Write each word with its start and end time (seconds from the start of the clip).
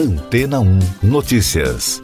Antena 0.00 0.60
1 0.60 0.78
Notícias. 1.02 2.02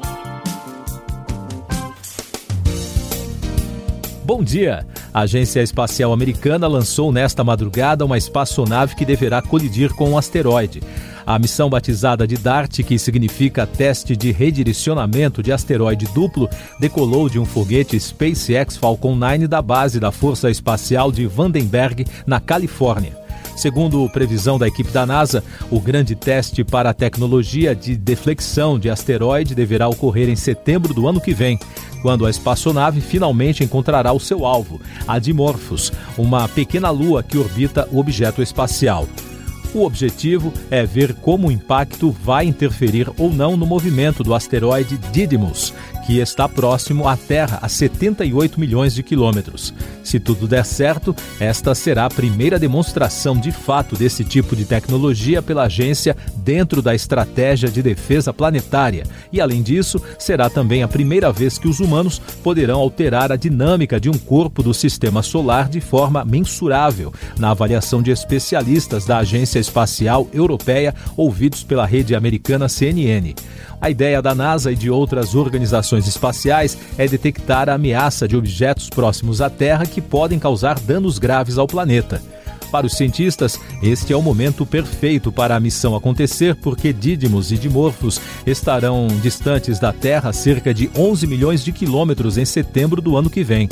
Bom 4.22 4.44
dia! 4.44 4.86
A 5.14 5.20
Agência 5.20 5.62
Espacial 5.62 6.12
Americana 6.12 6.68
lançou 6.68 7.10
nesta 7.10 7.42
madrugada 7.42 8.04
uma 8.04 8.18
espaçonave 8.18 8.94
que 8.96 9.06
deverá 9.06 9.40
colidir 9.40 9.94
com 9.94 10.10
um 10.10 10.18
asteroide. 10.18 10.82
A 11.26 11.38
missão 11.38 11.70
batizada 11.70 12.26
de 12.26 12.36
DART, 12.36 12.82
que 12.82 12.98
significa 12.98 13.66
Teste 13.66 14.14
de 14.14 14.30
Redirecionamento 14.30 15.42
de 15.42 15.50
Asteroide 15.50 16.04
Duplo, 16.12 16.50
decolou 16.78 17.30
de 17.30 17.38
um 17.38 17.46
foguete 17.46 17.98
SpaceX 17.98 18.76
Falcon 18.76 19.16
9 19.16 19.48
da 19.48 19.62
base 19.62 19.98
da 19.98 20.12
Força 20.12 20.50
Espacial 20.50 21.10
de 21.10 21.26
Vandenberg, 21.26 22.04
na 22.26 22.40
Califórnia. 22.40 23.25
Segundo 23.56 24.08
previsão 24.10 24.58
da 24.58 24.68
equipe 24.68 24.90
da 24.90 25.06
NASA, 25.06 25.42
o 25.70 25.80
grande 25.80 26.14
teste 26.14 26.62
para 26.62 26.90
a 26.90 26.94
tecnologia 26.94 27.74
de 27.74 27.96
deflexão 27.96 28.78
de 28.78 28.90
asteroide 28.90 29.54
deverá 29.54 29.88
ocorrer 29.88 30.28
em 30.28 30.36
setembro 30.36 30.92
do 30.92 31.08
ano 31.08 31.20
que 31.20 31.32
vem, 31.32 31.58
quando 32.02 32.26
a 32.26 32.30
espaçonave 32.30 33.00
finalmente 33.00 33.64
encontrará 33.64 34.12
o 34.12 34.20
seu 34.20 34.44
alvo, 34.44 34.78
a 35.08 35.18
Dimorphos, 35.18 35.90
uma 36.18 36.46
pequena 36.46 36.90
lua 36.90 37.22
que 37.22 37.38
orbita 37.38 37.88
o 37.90 37.98
objeto 37.98 38.42
espacial. 38.42 39.08
O 39.74 39.84
objetivo 39.84 40.52
é 40.70 40.84
ver 40.84 41.14
como 41.14 41.48
o 41.48 41.52
impacto 41.52 42.10
vai 42.10 42.46
interferir 42.46 43.10
ou 43.18 43.32
não 43.32 43.56
no 43.56 43.66
movimento 43.66 44.22
do 44.22 44.34
asteroide 44.34 44.98
Didymos, 45.12 45.72
que 46.06 46.20
está 46.20 46.48
próximo 46.48 47.08
à 47.08 47.16
Terra 47.16 47.58
a 47.60 47.68
78 47.68 48.60
milhões 48.60 48.94
de 48.94 49.02
quilômetros. 49.02 49.74
Se 50.04 50.20
tudo 50.20 50.46
der 50.46 50.64
certo, 50.64 51.14
esta 51.40 51.74
será 51.74 52.06
a 52.06 52.10
primeira 52.10 52.60
demonstração 52.60 53.36
de 53.36 53.50
fato 53.50 53.96
desse 53.96 54.24
tipo 54.24 54.54
de 54.54 54.64
tecnologia 54.64 55.42
pela 55.42 55.64
agência 55.64 56.16
dentro 56.36 56.80
da 56.80 56.94
estratégia 56.94 57.68
de 57.68 57.82
defesa 57.82 58.32
planetária. 58.32 59.04
E, 59.32 59.40
além 59.40 59.62
disso, 59.62 60.00
será 60.16 60.48
também 60.48 60.84
a 60.84 60.88
primeira 60.88 61.32
vez 61.32 61.58
que 61.58 61.66
os 61.66 61.80
humanos 61.80 62.20
poderão 62.42 62.78
alterar 62.78 63.32
a 63.32 63.36
dinâmica 63.36 63.98
de 63.98 64.08
um 64.08 64.16
corpo 64.16 64.62
do 64.62 64.72
sistema 64.72 65.22
solar 65.22 65.68
de 65.68 65.80
forma 65.80 66.24
mensurável, 66.24 67.12
na 67.36 67.50
avaliação 67.50 68.00
de 68.00 68.12
especialistas 68.12 69.06
da 69.06 69.18
Agência 69.18 69.58
Espacial 69.58 70.28
Europeia 70.32 70.94
ouvidos 71.16 71.64
pela 71.64 71.84
rede 71.84 72.14
americana 72.14 72.68
CNN. 72.68 73.34
A 73.80 73.90
ideia 73.90 74.22
da 74.22 74.34
NASA 74.34 74.72
e 74.72 74.74
de 74.74 74.90
outras 74.90 75.34
organizações 75.34 75.95
espaciais 76.04 76.76
é 76.98 77.06
detectar 77.06 77.68
a 77.68 77.74
ameaça 77.74 78.26
de 78.26 78.36
objetos 78.36 78.90
próximos 78.90 79.40
à 79.40 79.48
Terra 79.48 79.86
que 79.86 80.00
podem 80.00 80.38
causar 80.38 80.78
danos 80.80 81.18
graves 81.18 81.58
ao 81.58 81.66
planeta. 81.66 82.20
Para 82.70 82.86
os 82.86 82.94
cientistas, 82.94 83.58
este 83.82 84.12
é 84.12 84.16
o 84.16 84.22
momento 84.22 84.66
perfeito 84.66 85.30
para 85.30 85.54
a 85.54 85.60
missão 85.60 85.94
acontecer, 85.94 86.56
porque 86.56 86.92
Dídimos 86.92 87.52
e 87.52 87.56
Dimorphos 87.56 88.20
estarão 88.46 89.06
distantes 89.22 89.78
da 89.78 89.92
Terra 89.92 90.32
cerca 90.32 90.74
de 90.74 90.90
11 90.96 91.26
milhões 91.26 91.64
de 91.64 91.72
quilômetros 91.72 92.36
em 92.36 92.44
setembro 92.44 93.00
do 93.00 93.16
ano 93.16 93.30
que 93.30 93.44
vem. 93.44 93.68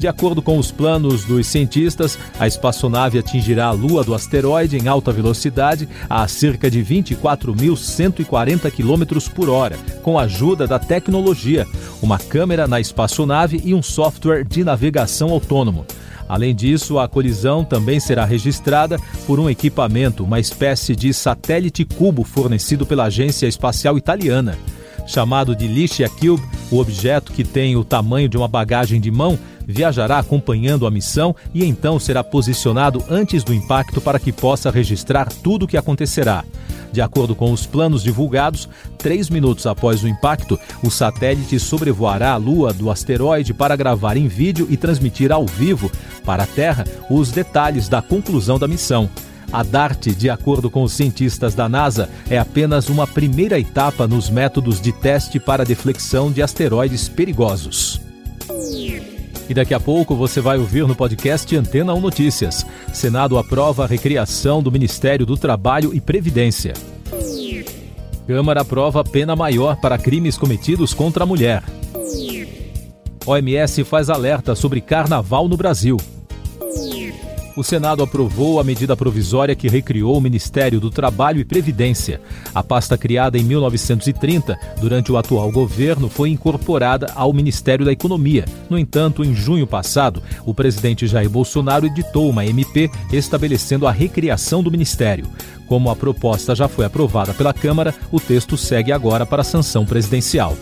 De 0.00 0.08
acordo 0.08 0.40
com 0.40 0.56
os 0.56 0.70
planos 0.70 1.26
dos 1.26 1.46
cientistas, 1.46 2.18
a 2.38 2.46
espaçonave 2.46 3.18
atingirá 3.18 3.66
a 3.66 3.72
Lua 3.72 4.02
do 4.02 4.14
asteroide 4.14 4.78
em 4.78 4.88
alta 4.88 5.12
velocidade 5.12 5.86
a 6.08 6.26
cerca 6.26 6.70
de 6.70 6.82
24.140 6.82 8.70
km 8.70 9.30
por 9.34 9.50
hora, 9.50 9.76
com 10.02 10.18
a 10.18 10.22
ajuda 10.22 10.66
da 10.66 10.78
tecnologia, 10.78 11.66
uma 12.00 12.18
câmera 12.18 12.66
na 12.66 12.80
espaçonave 12.80 13.60
e 13.62 13.74
um 13.74 13.82
software 13.82 14.42
de 14.42 14.64
navegação 14.64 15.28
autônomo. 15.28 15.84
Além 16.26 16.54
disso, 16.54 16.98
a 16.98 17.06
colisão 17.06 17.62
também 17.62 18.00
será 18.00 18.24
registrada 18.24 18.98
por 19.26 19.38
um 19.38 19.50
equipamento, 19.50 20.24
uma 20.24 20.40
espécie 20.40 20.96
de 20.96 21.12
satélite 21.12 21.84
cubo 21.84 22.24
fornecido 22.24 22.86
pela 22.86 23.04
Agência 23.04 23.46
Espacial 23.46 23.98
Italiana. 23.98 24.56
Chamado 25.06 25.54
de 25.54 25.66
Lichia 25.66 26.08
Cube, 26.08 26.42
o 26.70 26.78
objeto 26.78 27.32
que 27.32 27.44
tem 27.44 27.76
o 27.76 27.84
tamanho 27.84 28.28
de 28.28 28.36
uma 28.36 28.48
bagagem 28.48 28.98
de 28.98 29.10
mão 29.10 29.38
viajará 29.70 30.18
acompanhando 30.18 30.86
a 30.86 30.90
missão 30.90 31.34
e 31.54 31.64
então 31.64 31.98
será 31.98 32.22
posicionado 32.22 33.02
antes 33.08 33.42
do 33.42 33.54
impacto 33.54 34.00
para 34.00 34.18
que 34.18 34.32
possa 34.32 34.70
registrar 34.70 35.32
tudo 35.32 35.64
o 35.64 35.68
que 35.68 35.76
acontecerá. 35.76 36.44
De 36.92 37.00
acordo 37.00 37.34
com 37.34 37.52
os 37.52 37.66
planos 37.66 38.02
divulgados, 38.02 38.68
três 38.98 39.30
minutos 39.30 39.66
após 39.66 40.02
o 40.02 40.08
impacto, 40.08 40.58
o 40.82 40.90
satélite 40.90 41.58
sobrevoará 41.58 42.32
a 42.32 42.36
Lua 42.36 42.72
do 42.72 42.90
asteroide 42.90 43.54
para 43.54 43.76
gravar 43.76 44.16
em 44.16 44.26
vídeo 44.26 44.66
e 44.68 44.76
transmitir 44.76 45.30
ao 45.30 45.46
vivo 45.46 45.90
para 46.24 46.42
a 46.42 46.46
Terra 46.46 46.84
os 47.08 47.30
detalhes 47.30 47.88
da 47.88 48.02
conclusão 48.02 48.58
da 48.58 48.66
missão. 48.66 49.08
A 49.52 49.64
DART, 49.64 50.06
de 50.14 50.30
acordo 50.30 50.70
com 50.70 50.82
os 50.82 50.92
cientistas 50.92 51.54
da 51.54 51.68
NASA, 51.68 52.08
é 52.28 52.38
apenas 52.38 52.88
uma 52.88 53.06
primeira 53.06 53.58
etapa 53.58 54.06
nos 54.06 54.30
métodos 54.30 54.80
de 54.80 54.92
teste 54.92 55.40
para 55.40 55.64
deflexão 55.64 56.30
de 56.30 56.40
asteroides 56.40 57.08
perigosos. 57.08 58.09
E 59.50 59.54
daqui 59.54 59.74
a 59.74 59.80
pouco 59.80 60.14
você 60.14 60.40
vai 60.40 60.58
ouvir 60.58 60.86
no 60.86 60.94
podcast 60.94 61.56
Antena 61.56 61.92
1 61.92 62.00
Notícias. 62.00 62.64
Senado 62.94 63.36
aprova 63.36 63.82
a 63.82 63.86
recriação 63.88 64.62
do 64.62 64.70
Ministério 64.70 65.26
do 65.26 65.36
Trabalho 65.36 65.92
e 65.92 66.00
Previdência. 66.00 66.72
Câmara 68.28 68.60
aprova 68.60 69.02
pena 69.02 69.34
maior 69.34 69.74
para 69.80 69.98
crimes 69.98 70.38
cometidos 70.38 70.94
contra 70.94 71.24
a 71.24 71.26
mulher. 71.26 71.64
OMS 73.26 73.82
faz 73.82 74.08
alerta 74.08 74.54
sobre 74.54 74.80
carnaval 74.80 75.48
no 75.48 75.56
Brasil 75.56 75.96
o 77.56 77.62
Senado 77.62 78.02
aprovou 78.02 78.60
a 78.60 78.64
medida 78.64 78.96
provisória 78.96 79.54
que 79.54 79.68
recriou 79.68 80.16
o 80.16 80.20
Ministério 80.20 80.80
do 80.80 80.90
Trabalho 80.90 81.40
e 81.40 81.44
Previdência. 81.44 82.20
A 82.54 82.62
pasta 82.62 82.96
criada 82.96 83.38
em 83.38 83.42
1930, 83.42 84.58
durante 84.80 85.10
o 85.10 85.16
atual 85.16 85.50
governo, 85.50 86.08
foi 86.08 86.30
incorporada 86.30 87.12
ao 87.14 87.32
Ministério 87.32 87.84
da 87.84 87.92
Economia. 87.92 88.44
No 88.68 88.78
entanto, 88.78 89.24
em 89.24 89.34
junho 89.34 89.66
passado, 89.66 90.22
o 90.44 90.54
presidente 90.54 91.06
Jair 91.06 91.28
Bolsonaro 91.28 91.86
editou 91.86 92.28
uma 92.28 92.44
MP 92.44 92.90
estabelecendo 93.12 93.86
a 93.86 93.92
recriação 93.92 94.62
do 94.62 94.70
Ministério. 94.70 95.26
Como 95.66 95.90
a 95.90 95.96
proposta 95.96 96.54
já 96.54 96.66
foi 96.66 96.84
aprovada 96.84 97.32
pela 97.32 97.54
Câmara, 97.54 97.94
o 98.10 98.18
texto 98.18 98.56
segue 98.56 98.92
agora 98.92 99.24
para 99.24 99.42
a 99.42 99.44
sanção 99.44 99.86
presidencial. 99.86 100.56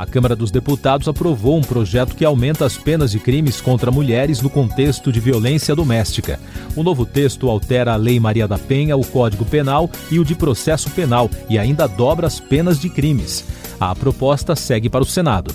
A 0.00 0.06
Câmara 0.06 0.34
dos 0.34 0.50
Deputados 0.50 1.08
aprovou 1.08 1.58
um 1.58 1.60
projeto 1.60 2.16
que 2.16 2.24
aumenta 2.24 2.64
as 2.64 2.74
penas 2.78 3.10
de 3.10 3.20
crimes 3.20 3.60
contra 3.60 3.90
mulheres 3.90 4.40
no 4.40 4.48
contexto 4.48 5.12
de 5.12 5.20
violência 5.20 5.76
doméstica. 5.76 6.40
O 6.74 6.82
novo 6.82 7.04
texto 7.04 7.50
altera 7.50 7.92
a 7.92 7.96
Lei 7.96 8.18
Maria 8.18 8.48
da 8.48 8.56
Penha, 8.56 8.96
o 8.96 9.04
Código 9.04 9.44
Penal 9.44 9.90
e 10.10 10.18
o 10.18 10.24
de 10.24 10.34
Processo 10.34 10.88
Penal 10.92 11.28
e 11.50 11.58
ainda 11.58 11.86
dobra 11.86 12.26
as 12.26 12.40
penas 12.40 12.80
de 12.80 12.88
crimes. 12.88 13.44
A 13.78 13.94
proposta 13.94 14.56
segue 14.56 14.88
para 14.88 15.02
o 15.02 15.06
Senado. 15.06 15.54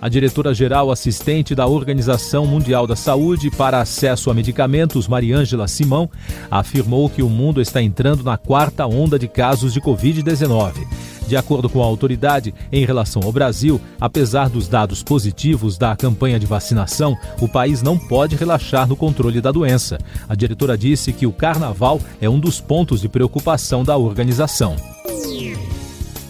A 0.00 0.08
diretora-geral 0.08 0.92
assistente 0.92 1.52
da 1.52 1.66
Organização 1.66 2.46
Mundial 2.46 2.86
da 2.86 2.94
Saúde 2.94 3.50
para 3.50 3.80
Acesso 3.80 4.30
a 4.30 4.34
Medicamentos, 4.34 5.08
Mariângela 5.08 5.66
Simão, 5.66 6.08
afirmou 6.48 7.10
que 7.10 7.24
o 7.24 7.28
mundo 7.28 7.60
está 7.60 7.82
entrando 7.82 8.22
na 8.22 8.36
quarta 8.36 8.86
onda 8.86 9.18
de 9.18 9.26
casos 9.26 9.72
de 9.72 9.80
Covid-19. 9.80 10.86
De 11.26 11.36
acordo 11.36 11.68
com 11.68 11.82
a 11.82 11.86
autoridade, 11.86 12.54
em 12.70 12.84
relação 12.84 13.22
ao 13.22 13.32
Brasil, 13.32 13.80
apesar 14.00 14.48
dos 14.48 14.68
dados 14.68 15.02
positivos 15.02 15.78
da 15.78 15.96
campanha 15.96 16.38
de 16.38 16.46
vacinação, 16.46 17.16
o 17.40 17.48
país 17.48 17.82
não 17.82 17.98
pode 17.98 18.36
relaxar 18.36 18.86
no 18.86 18.96
controle 18.96 19.40
da 19.40 19.50
doença. 19.50 19.98
A 20.28 20.34
diretora 20.34 20.76
disse 20.76 21.12
que 21.12 21.26
o 21.26 21.32
carnaval 21.32 22.00
é 22.20 22.28
um 22.28 22.38
dos 22.38 22.60
pontos 22.60 23.00
de 23.00 23.08
preocupação 23.08 23.82
da 23.82 23.96
organização. 23.96 24.76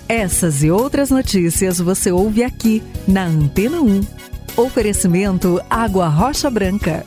Essas 0.09 0.63
e 0.63 0.71
outras 0.71 1.11
notícias 1.11 1.79
você 1.79 2.13
ouve 2.13 2.45
aqui 2.45 2.83
na 3.09 3.25
Antena 3.25 3.81
1. 3.81 4.01
Oferecimento 4.57 5.61
Água 5.69 6.09
Rocha 6.09 6.49
Branca. 6.51 7.05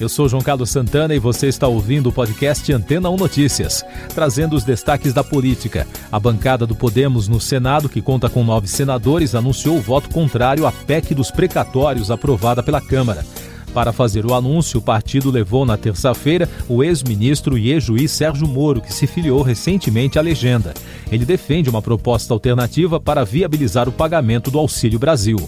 Eu 0.00 0.08
sou 0.08 0.28
João 0.28 0.42
Carlos 0.42 0.70
Santana 0.70 1.14
e 1.14 1.20
você 1.20 1.46
está 1.46 1.68
ouvindo 1.68 2.08
o 2.08 2.12
podcast 2.12 2.72
Antena 2.72 3.08
1 3.10 3.16
Notícias, 3.16 3.84
trazendo 4.12 4.56
os 4.56 4.64
destaques 4.64 5.14
da 5.14 5.22
política. 5.22 5.86
A 6.10 6.18
bancada 6.18 6.66
do 6.66 6.74
Podemos 6.74 7.28
no 7.28 7.40
Senado, 7.40 7.88
que 7.88 8.02
conta 8.02 8.28
com 8.28 8.42
nove 8.42 8.66
senadores, 8.66 9.36
anunciou 9.36 9.76
o 9.76 9.80
voto 9.80 10.10
contrário 10.10 10.66
à 10.66 10.72
PEC 10.72 11.14
dos 11.14 11.30
precatórios 11.30 12.10
aprovada 12.10 12.60
pela 12.60 12.80
Câmara. 12.80 13.24
Para 13.72 13.92
fazer 13.92 14.26
o 14.26 14.34
anúncio, 14.34 14.80
o 14.80 14.82
partido 14.82 15.30
levou 15.30 15.64
na 15.64 15.76
terça-feira 15.76 16.48
o 16.68 16.82
ex-ministro 16.82 17.56
e 17.56 17.70
ex-juiz 17.70 18.10
Sérgio 18.10 18.48
Moro, 18.48 18.80
que 18.80 18.92
se 18.92 19.06
filiou 19.06 19.42
recentemente 19.42 20.18
à 20.18 20.22
legenda. 20.22 20.74
Ele 21.10 21.24
defende 21.24 21.70
uma 21.70 21.82
proposta 21.82 22.34
alternativa 22.34 22.98
para 22.98 23.24
viabilizar 23.24 23.88
o 23.88 23.92
pagamento 23.92 24.50
do 24.50 24.58
Auxílio 24.58 24.98
Brasil 24.98 25.38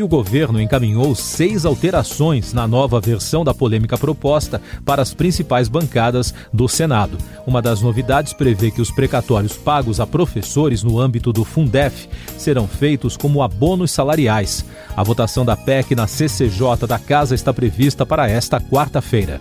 e 0.00 0.02
o 0.02 0.08
governo 0.08 0.58
encaminhou 0.58 1.14
seis 1.14 1.66
alterações 1.66 2.54
na 2.54 2.66
nova 2.66 2.98
versão 2.98 3.44
da 3.44 3.52
polêmica 3.52 3.98
proposta 3.98 4.60
para 4.82 5.02
as 5.02 5.12
principais 5.12 5.68
bancadas 5.68 6.32
do 6.50 6.66
Senado. 6.66 7.18
Uma 7.46 7.60
das 7.60 7.82
novidades 7.82 8.32
prevê 8.32 8.70
que 8.70 8.80
os 8.80 8.90
precatórios 8.90 9.58
pagos 9.58 10.00
a 10.00 10.06
professores 10.06 10.82
no 10.82 10.98
âmbito 10.98 11.34
do 11.34 11.44
Fundef 11.44 12.08
serão 12.38 12.66
feitos 12.66 13.14
como 13.14 13.42
abonos 13.42 13.90
salariais. 13.90 14.64
A 14.96 15.02
votação 15.02 15.44
da 15.44 15.54
PEC 15.54 15.94
na 15.94 16.06
CCJ 16.06 16.86
da 16.88 16.98
Casa 16.98 17.34
está 17.34 17.52
prevista 17.52 18.06
para 18.06 18.26
esta 18.26 18.58
quarta-feira. 18.58 19.38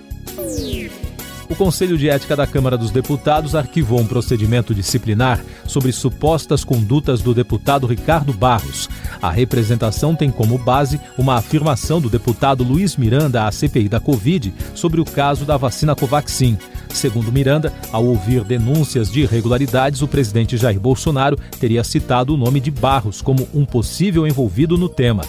O 1.49 1.55
Conselho 1.55 1.97
de 1.97 2.07
Ética 2.07 2.35
da 2.35 2.45
Câmara 2.45 2.77
dos 2.77 2.91
Deputados 2.91 3.55
arquivou 3.55 3.99
um 3.99 4.05
procedimento 4.05 4.75
disciplinar 4.75 5.43
sobre 5.65 5.91
supostas 5.91 6.63
condutas 6.63 7.21
do 7.23 7.33
deputado 7.33 7.87
Ricardo 7.87 8.31
Barros. 8.31 8.87
A 9.21 9.29
representação 9.29 10.15
tem 10.15 10.31
como 10.31 10.57
base 10.57 10.99
uma 11.17 11.35
afirmação 11.35 11.99
do 11.99 12.09
deputado 12.09 12.63
Luiz 12.63 12.95
Miranda 12.95 13.45
à 13.45 13.51
CPI 13.51 13.89
da 13.89 13.99
Covid 13.99 14.53
sobre 14.73 15.01
o 15.01 15.05
caso 15.05 15.45
da 15.45 15.57
vacina 15.57 15.95
Covaxin. 15.95 16.57
Segundo 16.89 17.31
Miranda, 17.31 17.73
ao 17.91 18.05
ouvir 18.05 18.43
denúncias 18.43 19.11
de 19.11 19.21
irregularidades, 19.21 20.01
o 20.01 20.07
presidente 20.07 20.57
Jair 20.57 20.79
Bolsonaro 20.79 21.37
teria 21.59 21.83
citado 21.83 22.33
o 22.33 22.37
nome 22.37 22.59
de 22.59 22.71
Barros 22.71 23.21
como 23.21 23.47
um 23.53 23.65
possível 23.65 24.25
envolvido 24.25 24.77
no 24.77 24.89
tema. 24.89 25.23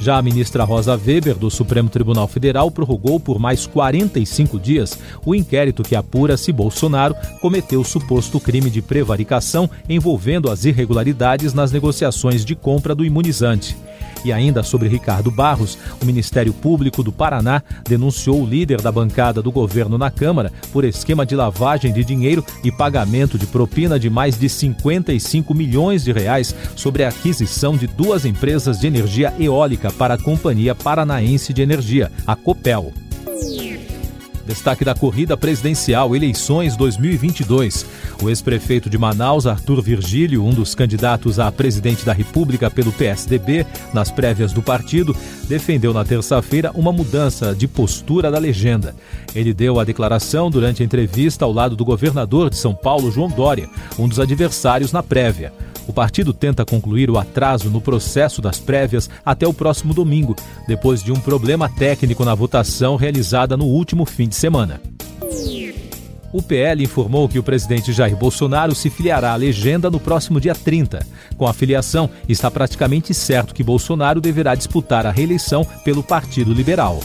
Já 0.00 0.18
a 0.18 0.22
ministra 0.22 0.64
Rosa 0.64 0.94
Weber, 0.96 1.36
do 1.36 1.50
Supremo 1.50 1.88
Tribunal 1.88 2.28
Federal, 2.28 2.70
prorrogou 2.70 3.18
por 3.18 3.38
mais 3.38 3.66
45 3.66 4.58
dias 4.58 4.98
o 5.24 5.34
inquérito 5.34 5.82
que 5.82 5.96
apura 5.96 6.36
se 6.36 6.52
Bolsonaro 6.52 7.14
cometeu 7.40 7.80
o 7.80 7.84
suposto 7.84 8.38
crime 8.38 8.68
de 8.70 8.82
prevaricação 8.82 9.70
envolvendo 9.88 10.50
as 10.50 10.64
irregularidades 10.64 11.54
nas 11.54 11.72
negociações 11.72 12.44
de 12.44 12.54
compra 12.54 12.94
do 12.94 13.04
imunizante. 13.04 13.76
E 14.24 14.32
ainda 14.32 14.62
sobre 14.62 14.88
Ricardo 14.88 15.30
Barros, 15.30 15.76
o 16.00 16.04
Ministério 16.06 16.52
Público 16.52 17.02
do 17.02 17.12
Paraná 17.12 17.62
denunciou 17.86 18.42
o 18.42 18.46
líder 18.46 18.80
da 18.80 18.90
bancada 18.90 19.42
do 19.42 19.52
governo 19.52 19.98
na 19.98 20.10
Câmara 20.10 20.50
por 20.72 20.82
esquema 20.82 21.26
de 21.26 21.36
lavagem 21.36 21.92
de 21.92 22.02
dinheiro 22.02 22.42
e 22.62 22.72
pagamento 22.72 23.36
de 23.36 23.46
propina 23.46 23.98
de 23.98 24.08
mais 24.08 24.38
de 24.38 24.48
55 24.48 25.52
milhões 25.52 26.04
de 26.04 26.12
reais 26.12 26.54
sobre 26.74 27.04
a 27.04 27.08
aquisição 27.08 27.76
de 27.76 27.86
duas 27.86 28.24
empresas 28.24 28.80
de 28.80 28.86
energia 28.86 29.34
eólica 29.38 29.83
para 29.90 30.14
a 30.14 30.18
Companhia 30.18 30.74
Paranaense 30.74 31.52
de 31.52 31.62
Energia, 31.62 32.10
a 32.26 32.34
Copel. 32.34 32.92
Destaque 34.46 34.84
da 34.84 34.94
corrida 34.94 35.36
presidencial 35.36 36.14
Eleições 36.14 36.76
2022. 36.76 37.86
O 38.22 38.28
ex-prefeito 38.28 38.90
de 38.90 38.98
Manaus, 38.98 39.46
Arthur 39.46 39.80
Virgílio, 39.80 40.44
um 40.44 40.52
dos 40.52 40.74
candidatos 40.74 41.38
a 41.38 41.50
presidente 41.50 42.04
da 42.04 42.12
República 42.12 42.70
pelo 42.70 42.92
PSDB, 42.92 43.66
nas 43.94 44.10
prévias 44.10 44.52
do 44.52 44.62
partido, 44.62 45.16
defendeu 45.48 45.94
na 45.94 46.04
terça-feira 46.04 46.70
uma 46.74 46.92
mudança 46.92 47.54
de 47.54 47.66
postura 47.66 48.30
da 48.30 48.38
legenda. 48.38 48.94
Ele 49.34 49.54
deu 49.54 49.80
a 49.80 49.84
declaração 49.84 50.50
durante 50.50 50.82
a 50.82 50.84
entrevista 50.84 51.46
ao 51.46 51.52
lado 51.52 51.74
do 51.74 51.84
governador 51.84 52.50
de 52.50 52.56
São 52.56 52.74
Paulo, 52.74 53.10
João 53.10 53.28
Dória, 53.28 53.68
um 53.98 54.06
dos 54.06 54.20
adversários 54.20 54.92
na 54.92 55.02
prévia. 55.02 55.52
O 55.86 55.92
partido 55.92 56.32
tenta 56.32 56.64
concluir 56.64 57.10
o 57.10 57.18
atraso 57.18 57.70
no 57.70 57.80
processo 57.80 58.40
das 58.40 58.58
prévias 58.58 59.10
até 59.24 59.46
o 59.46 59.52
próximo 59.52 59.92
domingo, 59.92 60.34
depois 60.66 61.02
de 61.02 61.12
um 61.12 61.20
problema 61.20 61.68
técnico 61.68 62.24
na 62.24 62.34
votação 62.34 62.96
realizada 62.96 63.56
no 63.56 63.66
último 63.66 64.04
fim 64.04 64.28
de 64.28 64.34
semana. 64.34 64.80
O 66.32 66.42
PL 66.42 66.82
informou 66.82 67.28
que 67.28 67.38
o 67.38 67.44
presidente 67.44 67.92
Jair 67.92 68.16
Bolsonaro 68.16 68.74
se 68.74 68.90
filiará 68.90 69.32
à 69.32 69.36
legenda 69.36 69.88
no 69.88 70.00
próximo 70.00 70.40
dia 70.40 70.54
30. 70.54 71.06
Com 71.36 71.46
a 71.46 71.52
filiação, 71.52 72.10
está 72.28 72.50
praticamente 72.50 73.14
certo 73.14 73.54
que 73.54 73.62
Bolsonaro 73.62 74.20
deverá 74.20 74.56
disputar 74.56 75.06
a 75.06 75.12
reeleição 75.12 75.64
pelo 75.84 76.02
Partido 76.02 76.52
Liberal 76.52 76.98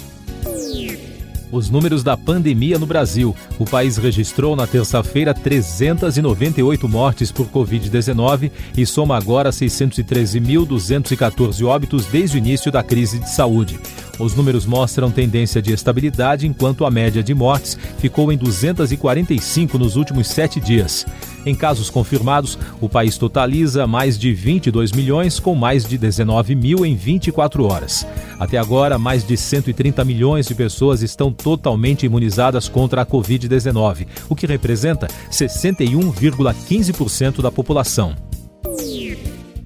os 1.51 1.69
números 1.69 2.01
da 2.04 2.18
pandemia 2.18 2.80
no 2.80 2.86
Brasil. 2.86 3.36
O 3.57 3.66
país 3.66 3.98
registrou 3.98 4.56
na 4.56 4.68
terça-feira 4.68 5.34
398 5.34 6.88
mortes 6.88 7.31
por 7.31 7.48
Covid-19 7.48 8.51
e 8.78 8.86
soma 8.86 9.18
agora 9.18 9.50
613.214 9.50 11.66
óbitos 11.66 12.06
desde 12.06 12.38
o 12.38 12.40
início 12.40 12.72
da 12.72 12.84
crise 12.84 13.18
de 13.19 13.30
saúde. 13.30 13.80
Os 14.19 14.36
números 14.36 14.66
mostram 14.66 15.10
tendência 15.10 15.62
de 15.62 15.71
estabilidade, 15.71 16.45
enquanto 16.45 16.86
a 16.86 16.92
média 16.92 17.24
de 17.24 17.33
mortes 17.33 17.77
ficou 18.00 18.33
em 18.33 18.38
245 18.38 19.77
nos 19.77 19.95
últimos 19.95 20.27
sete 20.27 20.60
dias. 20.60 21.06
Em 21.45 21.56
casos 21.56 21.89
confirmados, 21.89 22.60
o 22.81 22.89
país 22.89 23.18
totaliza 23.18 23.88
mais 23.88 24.19
de 24.19 24.33
22 24.33 24.92
milhões, 24.92 25.39
com 25.39 25.56
mais 25.56 25.86
de 25.86 25.98
19 25.98 26.54
mil 26.54 26.86
em 26.86 26.98
24 26.98 27.63
horas. 27.63 28.06
Até 28.38 28.57
agora, 28.57 29.00
mais 29.00 29.25
de 29.25 29.38
130 29.38 30.04
milhões 30.04 30.48
de 30.48 30.54
pessoas 30.54 31.01
estão 31.01 31.31
totalmente 31.31 32.06
imunizadas 32.06 32.68
contra 32.68 33.04
a 33.04 33.06
Covid-19, 33.06 34.06
o 34.27 34.36
que 34.36 34.45
representa 34.45 35.07
61,15% 35.31 37.42
da 37.42 37.50
população. 37.50 38.29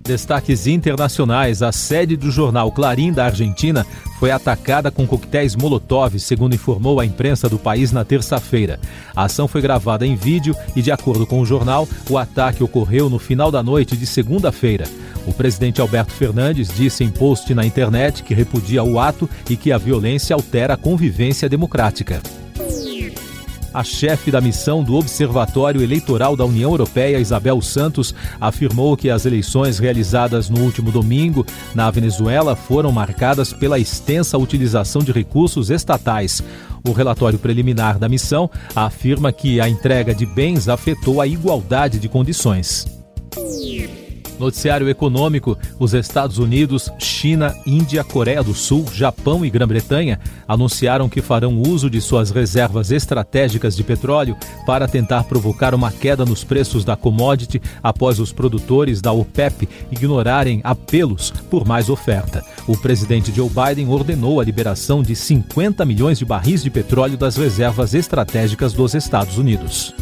Destaques 0.04 0.68
internacionais: 0.68 1.62
a 1.62 1.72
sede 1.72 2.18
do 2.18 2.30
jornal 2.30 2.70
Clarim 2.72 3.14
da 3.14 3.26
Argentina 3.26 3.86
foi 4.20 4.32
atacada 4.32 4.92
com 4.92 5.08
coquetéis 5.08 5.56
Molotov, 5.56 6.20
segundo 6.20 6.54
informou 6.54 7.00
a 7.00 7.06
imprensa 7.06 7.48
do 7.48 7.58
país 7.58 7.94
na 7.94 8.04
terça-feira. 8.04 8.80
A 9.16 9.24
ação 9.24 9.48
foi 9.48 9.62
gravada 9.62 10.06
em 10.06 10.16
vídeo 10.16 10.54
e, 10.76 10.82
de 10.82 10.92
acordo 10.92 11.26
com 11.26 11.40
o 11.40 11.46
jornal, 11.46 11.88
o 12.10 12.18
ataque 12.18 12.64
ocorreu 12.64 13.10
no 13.10 13.18
final 13.18 13.50
da 13.50 13.64
noite 13.64 13.96
de 13.96 14.06
segunda-feira. 14.06 14.86
O 15.26 15.32
presidente 15.32 15.80
Alberto 15.80 16.12
Fernandes 16.12 16.68
disse 16.76 17.02
em 17.06 17.10
post 17.10 17.54
na 17.54 17.66
internet 17.66 18.24
que 18.24 18.34
repudia 18.34 18.84
o 18.84 19.00
ato 19.00 19.30
e 19.50 19.56
que 19.56 19.72
a 19.72 19.78
violência 19.78 20.34
altera 20.34 20.74
a 20.74 20.78
convivência 20.78 21.48
democrática 21.48 22.22
a 23.74 23.84
chefe 23.84 24.30
da 24.30 24.40
missão 24.40 24.84
do 24.84 24.96
Observatório 24.96 25.82
Eleitoral 25.82 26.36
da 26.36 26.46
União 26.46 26.72
Europeia, 26.72 27.20
Isabel 27.20 27.62
Santos, 27.62 28.14
afirmou 28.40 28.96
que 28.96 29.10
as 29.10 29.26
eleições 29.26 29.80
realizadas 29.80 30.50
no 30.50 30.62
último 30.62 30.92
domingo 30.92 31.46
na 31.74 31.90
Venezuela 31.90 32.56
foram 32.56 32.92
marcadas 32.92 33.52
pela 33.52 33.80
extensa 33.80 34.38
utilização 34.38 35.02
de 35.02 35.12
recursos 35.12 35.70
estatais. 35.70 36.44
O 36.88 36.92
relatório 36.92 37.40
preliminar 37.40 37.98
da 37.98 38.10
missão 38.10 38.50
afirma 38.76 39.32
que 39.32 39.60
a 39.60 39.68
entrega 39.68 40.14
de 40.14 40.26
bens 40.26 40.68
afetou 40.68 41.22
a 41.22 41.28
igualdade 41.28 41.98
de 41.98 42.10
condições. 42.10 43.03
Noticiário 44.44 44.90
econômico: 44.90 45.58
os 45.80 45.94
Estados 45.94 46.38
Unidos, 46.38 46.92
China, 47.00 47.56
Índia, 47.66 48.04
Coreia 48.04 48.44
do 48.44 48.54
Sul, 48.54 48.86
Japão 48.94 49.46
e 49.46 49.50
Grã-Bretanha 49.50 50.20
anunciaram 50.48 51.08
que 51.08 51.22
farão 51.22 51.62
uso 51.62 51.90
de 51.90 52.02
suas 52.02 52.30
reservas 52.30 52.92
estratégicas 52.92 53.76
de 53.76 53.84
petróleo 53.84 54.36
para 54.66 54.88
tentar 54.88 55.24
provocar 55.24 55.74
uma 55.74 55.92
queda 55.92 56.26
nos 56.26 56.44
preços 56.44 56.84
da 56.84 56.96
commodity 56.96 57.62
após 57.82 58.20
os 58.20 58.32
produtores 58.32 59.02
da 59.02 59.12
OPEP 59.12 59.68
ignorarem 59.92 60.62
apelos 60.64 61.32
por 61.50 61.66
mais 61.66 61.90
oferta. 61.90 62.44
O 62.68 62.78
presidente 62.78 63.34
Joe 63.34 63.50
Biden 63.50 63.88
ordenou 63.90 64.40
a 64.40 64.44
liberação 64.44 65.02
de 65.02 65.16
50 65.16 65.86
milhões 65.86 66.20
de 66.20 66.26
barris 66.26 66.64
de 66.64 66.70
petróleo 66.70 67.18
das 67.18 67.38
reservas 67.38 67.94
estratégicas 67.94 68.74
dos 68.74 68.94
Estados 68.94 69.38
Unidos. 69.38 69.94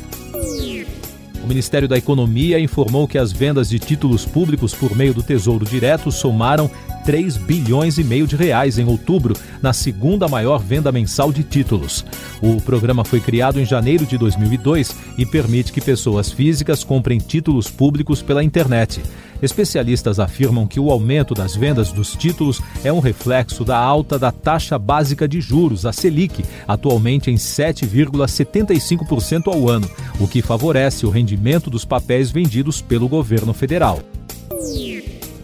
O 1.44 1.48
Ministério 1.48 1.88
da 1.88 1.98
Economia 1.98 2.60
informou 2.60 3.08
que 3.08 3.18
as 3.18 3.32
vendas 3.32 3.70
de 3.70 3.80
títulos 3.80 4.26
públicos 4.26 4.74
por 4.76 4.96
meio 4.96 5.14
do 5.14 5.24
Tesouro 5.24 5.66
Direto 5.66 6.12
somaram 6.12 6.70
3 7.04 7.38
bilhões 7.38 7.98
e 7.98 8.04
meio 8.04 8.28
de 8.28 8.36
reais 8.36 8.78
em 8.78 8.86
outubro, 8.86 9.36
na 9.62 9.74
segunda 9.74 10.28
maior 10.28 10.60
venda 10.60 10.92
mensal 10.92 11.32
de 11.32 11.44
títulos. 11.44 12.06
O 12.42 12.62
programa 12.62 13.04
foi 13.04 13.20
criado 13.20 13.60
em 13.60 13.66
janeiro 13.66 14.06
de 14.06 14.16
2002 14.18 14.96
e 15.18 15.26
permite 15.26 15.72
que 15.72 15.82
pessoas 15.82 16.32
físicas 16.32 16.84
comprem 16.84 17.18
títulos 17.20 17.70
públicos 17.70 18.22
pela 18.22 18.44
internet. 18.44 19.02
Especialistas 19.42 20.20
afirmam 20.20 20.68
que 20.68 20.80
o 20.80 20.92
aumento 20.92 21.34
das 21.34 21.56
vendas 21.56 21.92
dos 21.92 22.16
títulos 22.16 22.62
é 22.84 22.94
um 22.94 23.00
reflexo 23.00 23.66
da 23.66 23.78
alta 23.78 24.20
da 24.20 24.32
taxa 24.32 24.78
básica 24.78 25.28
de 25.28 25.42
juros, 25.42 25.84
a 25.86 25.92
Selic, 25.92 26.46
atualmente 26.68 27.32
em 27.32 27.36
7,75% 27.36 29.48
ao 29.48 29.68
ano, 29.68 29.90
o 30.20 30.28
que 30.28 30.44
favorece 30.44 31.08
o 31.08 31.10
rendimento 31.10 31.72
dos 31.72 31.86
papéis 31.86 32.30
vendidos 32.30 32.82
pelo 32.82 33.08
governo 33.08 33.54
federal 33.54 34.00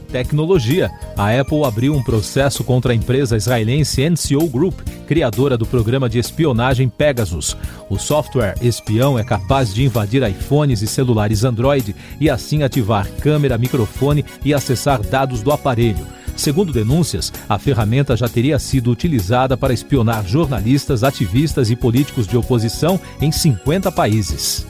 tecnologia. 0.08 0.90
A 1.16 1.40
Apple 1.40 1.64
abriu 1.64 1.94
um 1.94 2.04
processo 2.04 2.64
contra 2.64 2.92
a 2.92 2.96
empresa 2.96 3.38
israelense 3.38 4.10
NCO 4.10 4.48
Group, 4.48 4.80
criadora 5.06 5.58
do 5.58 5.66
programa 5.66 6.10
de 6.10 6.20
espionagem 6.20 6.90
Pegasus. 6.90 7.56
O 7.90 7.98
software 7.98 8.56
espião 8.62 9.18
é 9.18 9.24
capaz 9.24 9.74
de 9.74 9.84
invadir 9.84 10.24
iPhones 10.24 10.82
e 10.82 10.88
celulares 10.88 11.44
Android 11.44 11.96
e 12.20 12.30
assim 12.30 12.64
ativar 12.64 13.08
câmera, 13.22 13.58
microfone 13.58 14.26
e 14.44 14.54
acessar 14.54 15.02
dados 15.02 15.42
do 15.42 15.52
aparelho. 15.52 16.06
Segundo 16.38 16.72
denúncias, 16.72 17.34
a 17.50 17.58
ferramenta 17.58 18.16
já 18.16 18.30
teria 18.30 18.60
sido 18.60 18.92
utilizada 18.92 19.58
para 19.58 19.74
espionar 19.74 20.26
jornalistas, 20.26 21.04
ativistas 21.04 21.72
e 21.72 21.76
políticos 21.76 22.28
de 22.28 22.38
oposição 22.38 23.00
em 23.20 23.32
50 23.32 23.92
países. 23.92 24.66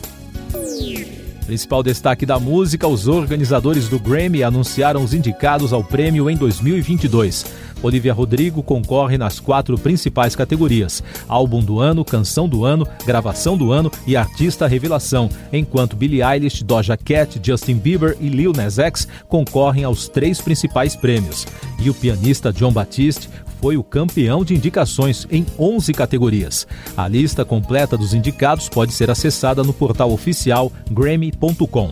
Principal 1.48 1.82
destaque 1.82 2.26
da 2.26 2.38
música, 2.38 2.86
os 2.90 3.08
organizadores 3.08 3.88
do 3.88 3.98
Grammy 3.98 4.44
anunciaram 4.44 5.02
os 5.02 5.14
indicados 5.14 5.72
ao 5.72 5.82
prêmio 5.82 6.30
em 6.30 6.36
2022. 6.36 7.46
Olivia 7.82 8.14
Rodrigo 8.14 8.62
concorre 8.62 9.18
nas 9.18 9.40
quatro 9.40 9.78
principais 9.78 10.36
categorias: 10.36 11.02
Álbum 11.26 11.64
do 11.64 11.80
Ano, 11.80 12.04
Canção 12.04 12.50
do 12.50 12.66
Ano, 12.66 12.86
Gravação 13.06 13.58
do 13.58 13.72
Ano 13.72 13.90
e 14.06 14.18
Artista 14.18 14.68
Revelação, 14.68 15.30
enquanto 15.54 15.96
Billie 15.96 16.22
Eilish, 16.22 16.66
Doja 16.66 16.98
Cat, 16.98 17.40
Justin 17.42 17.76
Bieber 17.76 18.18
e 18.20 18.28
Lil 18.28 18.52
Nas 18.52 18.78
X 18.78 19.08
concorrem 19.30 19.86
aos 19.86 20.10
três 20.10 20.42
principais 20.42 20.98
prêmios. 20.98 21.48
E 21.80 21.90
o 21.90 21.94
pianista 21.94 22.52
John 22.52 22.74
Batiste 22.74 23.30
foi 23.60 23.78
o 23.78 23.84
campeão 23.84 24.44
de 24.44 24.56
indicações 24.56 25.28
em 25.32 25.46
11 25.58 25.94
categorias. 25.94 26.68
A 26.96 27.08
lista 27.08 27.44
completa 27.44 27.98
dos 27.98 28.14
indicados 28.14 28.70
pode 28.70 28.94
ser 28.94 29.10
acessada 29.10 29.64
no 29.64 29.74
portal 29.74 30.12
oficial 30.12 30.72
Grammy.com. 30.92 31.92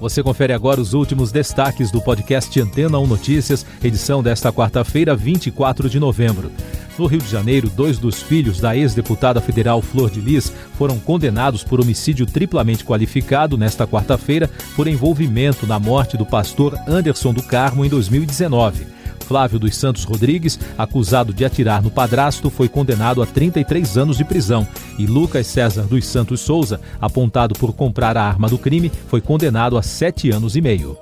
Você 0.00 0.22
confere 0.22 0.52
agora 0.52 0.80
os 0.80 0.92
últimos 0.92 1.32
destaques 1.32 1.90
do 1.90 2.00
podcast 2.00 2.60
Antena 2.60 2.98
1 2.98 3.06
Notícias, 3.06 3.64
edição 3.82 4.22
desta 4.22 4.52
quarta-feira, 4.52 5.16
24 5.16 5.88
de 5.88 5.98
novembro. 5.98 6.50
No 6.98 7.06
Rio 7.06 7.20
de 7.20 7.28
Janeiro, 7.30 7.70
dois 7.70 7.98
dos 7.98 8.22
filhos 8.22 8.60
da 8.60 8.76
ex-deputada 8.76 9.40
federal 9.40 9.80
Flor 9.80 10.10
de 10.10 10.20
Lis 10.20 10.52
foram 10.76 10.98
condenados 10.98 11.64
por 11.64 11.80
homicídio 11.80 12.26
triplamente 12.26 12.84
qualificado 12.84 13.56
nesta 13.56 13.86
quarta-feira 13.86 14.50
por 14.76 14.86
envolvimento 14.86 15.66
na 15.66 15.78
morte 15.78 16.16
do 16.16 16.26
pastor 16.26 16.78
Anderson 16.86 17.32
do 17.32 17.42
Carmo 17.42 17.84
em 17.84 17.88
2019. 17.88 18.86
Flávio 19.24 19.58
dos 19.58 19.76
Santos 19.76 20.04
Rodrigues, 20.04 20.58
acusado 20.78 21.32
de 21.32 21.44
atirar 21.44 21.82
no 21.82 21.90
padrasto, 21.90 22.50
foi 22.50 22.68
condenado 22.68 23.22
a 23.22 23.26
33 23.26 23.96
anos 23.98 24.18
de 24.18 24.24
prisão. 24.24 24.66
E 24.98 25.06
Lucas 25.06 25.46
César 25.46 25.82
dos 25.82 26.06
Santos 26.06 26.40
Souza, 26.40 26.80
apontado 27.00 27.54
por 27.54 27.72
comprar 27.72 28.16
a 28.16 28.22
arma 28.22 28.48
do 28.48 28.58
crime, 28.58 28.92
foi 29.08 29.20
condenado 29.20 29.76
a 29.76 29.82
sete 29.82 30.30
anos 30.30 30.54
e 30.54 30.60
meio. 30.60 30.96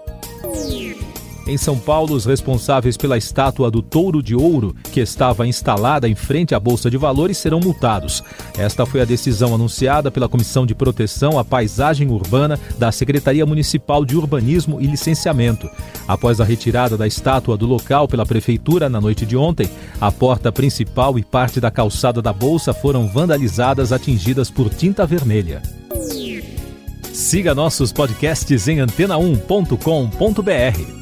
Em 1.46 1.56
São 1.56 1.76
Paulo, 1.76 2.14
os 2.14 2.24
responsáveis 2.24 2.96
pela 2.96 3.18
estátua 3.18 3.70
do 3.70 3.82
Touro 3.82 4.22
de 4.22 4.34
Ouro, 4.34 4.74
que 4.92 5.00
estava 5.00 5.46
instalada 5.46 6.08
em 6.08 6.14
frente 6.14 6.54
à 6.54 6.60
Bolsa 6.60 6.88
de 6.88 6.96
Valores, 6.96 7.36
serão 7.36 7.58
multados. 7.58 8.22
Esta 8.56 8.86
foi 8.86 9.00
a 9.00 9.04
decisão 9.04 9.52
anunciada 9.54 10.10
pela 10.10 10.28
Comissão 10.28 10.64
de 10.64 10.74
Proteção 10.74 11.38
à 11.38 11.44
Paisagem 11.44 12.10
Urbana 12.10 12.58
da 12.78 12.92
Secretaria 12.92 13.44
Municipal 13.44 14.04
de 14.04 14.16
Urbanismo 14.16 14.80
e 14.80 14.86
Licenciamento. 14.86 15.68
Após 16.06 16.40
a 16.40 16.44
retirada 16.44 16.96
da 16.96 17.08
estátua 17.08 17.56
do 17.56 17.66
local 17.66 18.06
pela 18.06 18.24
Prefeitura 18.24 18.88
na 18.88 19.00
noite 19.00 19.26
de 19.26 19.36
ontem, 19.36 19.68
a 20.00 20.12
porta 20.12 20.52
principal 20.52 21.18
e 21.18 21.24
parte 21.24 21.60
da 21.60 21.72
calçada 21.72 22.22
da 22.22 22.32
Bolsa 22.32 22.72
foram 22.72 23.08
vandalizadas 23.08 23.92
atingidas 23.92 24.48
por 24.48 24.70
tinta 24.70 25.04
vermelha. 25.04 25.60
Siga 27.12 27.54
nossos 27.54 27.92
podcasts 27.92 28.68
em 28.68 28.78
antena1.com.br. 28.78 31.01